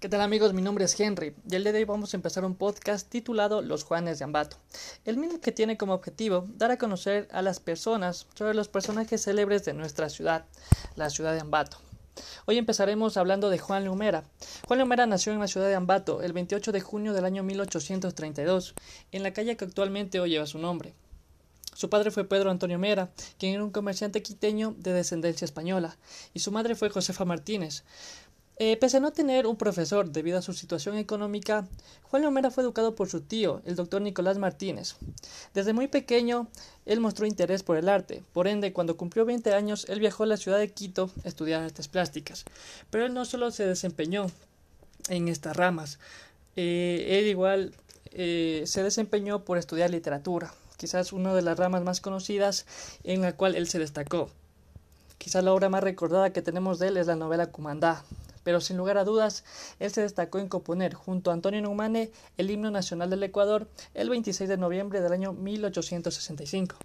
¿Qué 0.00 0.08
tal 0.08 0.20
amigos? 0.20 0.54
Mi 0.54 0.62
nombre 0.62 0.84
es 0.84 0.98
Henry 1.00 1.34
y 1.50 1.56
el 1.56 1.64
día 1.64 1.72
de 1.72 1.80
hoy 1.80 1.84
vamos 1.84 2.14
a 2.14 2.16
empezar 2.16 2.44
un 2.44 2.54
podcast 2.54 3.08
titulado 3.08 3.62
Los 3.62 3.82
Juanes 3.82 4.20
de 4.20 4.24
Ambato. 4.26 4.56
El 5.04 5.16
mismo 5.16 5.40
que 5.40 5.50
tiene 5.50 5.76
como 5.76 5.92
objetivo 5.92 6.46
dar 6.54 6.70
a 6.70 6.78
conocer 6.78 7.26
a 7.32 7.42
las 7.42 7.58
personas 7.58 8.28
sobre 8.32 8.54
los 8.54 8.68
personajes 8.68 9.24
célebres 9.24 9.64
de 9.64 9.72
nuestra 9.72 10.08
ciudad, 10.08 10.44
la 10.94 11.10
ciudad 11.10 11.34
de 11.34 11.40
Ambato. 11.40 11.78
Hoy 12.46 12.58
empezaremos 12.58 13.16
hablando 13.16 13.50
de 13.50 13.58
Juan 13.58 13.86
Lumera. 13.86 14.22
Juan 14.68 14.78
Lumera 14.78 15.06
nació 15.06 15.32
en 15.32 15.40
la 15.40 15.48
ciudad 15.48 15.66
de 15.66 15.74
Ambato 15.74 16.22
el 16.22 16.32
28 16.32 16.70
de 16.70 16.80
junio 16.80 17.12
del 17.12 17.24
año 17.24 17.42
1832, 17.42 18.76
en 19.10 19.24
la 19.24 19.32
calle 19.32 19.56
que 19.56 19.64
actualmente 19.64 20.20
hoy 20.20 20.30
lleva 20.30 20.46
su 20.46 20.60
nombre. 20.60 20.94
Su 21.74 21.90
padre 21.90 22.12
fue 22.12 22.24
Pedro 22.24 22.52
Antonio 22.52 22.78
Mera, 22.78 23.10
quien 23.36 23.54
era 23.54 23.64
un 23.64 23.70
comerciante 23.70 24.22
quiteño 24.22 24.74
de 24.78 24.92
descendencia 24.92 25.44
española, 25.44 25.96
y 26.34 26.40
su 26.40 26.52
madre 26.52 26.74
fue 26.76 26.90
Josefa 26.90 27.24
Martínez, 27.24 27.84
eh, 28.58 28.76
pese 28.76 28.96
a 28.96 29.00
no 29.00 29.12
tener 29.12 29.46
un 29.46 29.56
profesor 29.56 30.10
debido 30.10 30.38
a 30.38 30.42
su 30.42 30.52
situación 30.52 30.96
económica, 30.96 31.66
Juan 32.02 32.22
Lomera 32.22 32.50
fue 32.50 32.64
educado 32.64 32.94
por 32.94 33.08
su 33.08 33.20
tío, 33.20 33.62
el 33.64 33.76
doctor 33.76 34.02
Nicolás 34.02 34.38
Martínez. 34.38 34.96
Desde 35.54 35.72
muy 35.72 35.86
pequeño, 35.86 36.48
él 36.84 37.00
mostró 37.00 37.26
interés 37.26 37.62
por 37.62 37.76
el 37.76 37.88
arte, 37.88 38.22
por 38.32 38.48
ende, 38.48 38.72
cuando 38.72 38.96
cumplió 38.96 39.24
20 39.24 39.54
años, 39.54 39.86
él 39.88 40.00
viajó 40.00 40.24
a 40.24 40.26
la 40.26 40.36
ciudad 40.36 40.58
de 40.58 40.72
Quito 40.72 41.10
a 41.24 41.28
estudiar 41.28 41.62
artes 41.62 41.86
plásticas. 41.86 42.44
Pero 42.90 43.06
él 43.06 43.14
no 43.14 43.24
solo 43.24 43.50
se 43.50 43.64
desempeñó 43.64 44.26
en 45.08 45.28
estas 45.28 45.56
ramas, 45.56 45.98
eh, 46.56 47.20
él 47.20 47.26
igual 47.26 47.74
eh, 48.10 48.64
se 48.66 48.82
desempeñó 48.82 49.44
por 49.44 49.58
estudiar 49.58 49.90
literatura, 49.90 50.52
quizás 50.76 51.12
una 51.12 51.32
de 51.32 51.42
las 51.42 51.56
ramas 51.56 51.84
más 51.84 52.00
conocidas 52.00 52.66
en 53.04 53.20
la 53.22 53.36
cual 53.36 53.54
él 53.54 53.68
se 53.68 53.78
destacó. 53.78 54.30
Quizás 55.18 55.44
la 55.44 55.52
obra 55.52 55.68
más 55.68 55.84
recordada 55.84 56.32
que 56.32 56.42
tenemos 56.42 56.78
de 56.78 56.88
él 56.88 56.96
es 56.96 57.06
la 57.06 57.16
novela 57.16 57.46
Cumandá, 57.46 58.04
pero 58.48 58.62
sin 58.62 58.78
lugar 58.78 58.96
a 58.96 59.04
dudas, 59.04 59.44
él 59.78 59.90
se 59.90 60.00
destacó 60.00 60.38
en 60.38 60.48
componer, 60.48 60.94
junto 60.94 61.30
a 61.30 61.34
Antonio 61.34 61.60
Neumane, 61.60 62.10
el 62.38 62.50
himno 62.50 62.70
nacional 62.70 63.10
del 63.10 63.22
Ecuador 63.22 63.68
el 63.92 64.08
26 64.08 64.48
de 64.48 64.56
noviembre 64.56 65.02
del 65.02 65.12
año 65.12 65.34
1865. 65.34 66.76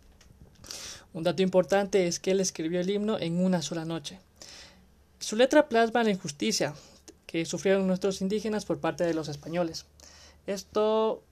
Un 1.14 1.24
dato 1.24 1.42
importante 1.42 2.06
es 2.06 2.20
que 2.20 2.32
él 2.32 2.42
escribió 2.42 2.82
el 2.82 2.90
himno 2.90 3.18
en 3.18 3.42
una 3.42 3.62
sola 3.62 3.86
noche. 3.86 4.20
Su 5.20 5.38
letra 5.38 5.70
plasma 5.70 6.04
la 6.04 6.10
injusticia 6.10 6.74
que 7.28 7.46
sufrieron 7.46 7.88
nuestros 7.88 8.20
indígenas 8.20 8.66
por 8.66 8.80
parte 8.80 9.06
de 9.06 9.14
los 9.14 9.30
españoles. 9.30 9.86
Esto 10.46 11.24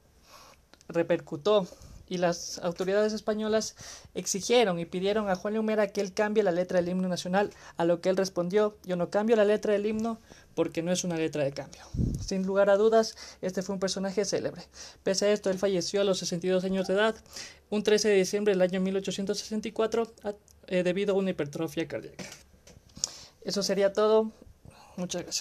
repercutó 0.87 1.67
y 2.11 2.17
las 2.17 2.59
autoridades 2.59 3.13
españolas 3.13 3.73
exigieron 4.15 4.79
y 4.79 4.85
pidieron 4.85 5.29
a 5.29 5.35
Juan 5.35 5.53
Lumera 5.53 5.87
que 5.87 6.01
él 6.01 6.13
cambie 6.13 6.43
la 6.43 6.51
letra 6.51 6.81
del 6.81 6.89
himno 6.89 7.07
nacional, 7.07 7.51
a 7.77 7.85
lo 7.85 8.01
que 8.01 8.09
él 8.09 8.17
respondió, 8.17 8.77
yo 8.83 8.97
no 8.97 9.09
cambio 9.09 9.37
la 9.37 9.45
letra 9.45 9.71
del 9.71 9.85
himno 9.85 10.19
porque 10.53 10.83
no 10.83 10.91
es 10.91 11.05
una 11.05 11.15
letra 11.15 11.45
de 11.45 11.53
cambio. 11.53 11.81
Sin 12.19 12.45
lugar 12.45 12.69
a 12.69 12.75
dudas, 12.75 13.15
este 13.41 13.61
fue 13.61 13.75
un 13.75 13.79
personaje 13.79 14.25
célebre. 14.25 14.61
Pese 15.03 15.27
a 15.27 15.31
esto, 15.31 15.49
él 15.49 15.57
falleció 15.57 16.01
a 16.01 16.03
los 16.03 16.19
62 16.19 16.65
años 16.65 16.85
de 16.89 16.95
edad, 16.95 17.15
un 17.69 17.81
13 17.81 18.09
de 18.09 18.15
diciembre 18.15 18.51
del 18.51 18.61
año 18.61 18.81
1864, 18.81 20.13
eh, 20.67 20.83
debido 20.83 21.15
a 21.15 21.17
una 21.17 21.29
hipertrofia 21.29 21.87
cardíaca. 21.87 22.25
Eso 23.45 23.63
sería 23.63 23.93
todo. 23.93 24.33
Muchas 24.97 25.21
gracias. 25.21 25.39